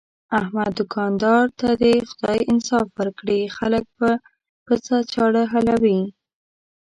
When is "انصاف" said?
2.51-2.87